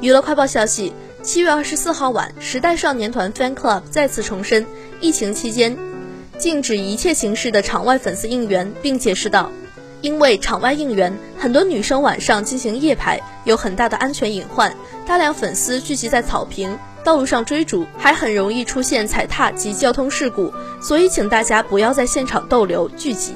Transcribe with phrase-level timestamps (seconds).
[0.00, 0.92] 娱乐快报消息
[1.22, 4.66] 七月二十四号晚时代少年团 fanclub 再次重申
[5.00, 5.76] 疫情期间
[6.36, 9.50] 禁止一切形式的场外粉丝应援并解释道
[10.00, 14.74] 因为场外应援很多女生晚上进行夜排有很大的安全隐患
[15.06, 23.34] 大量粉丝聚集在草坪道路上追逐还很容易出现踩踏及交通事故所以请大家不要在现场逗留聚集。